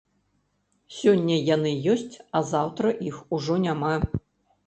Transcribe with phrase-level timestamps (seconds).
[0.99, 3.93] Сёння яны ёсць, а заўтра іх ужо няма.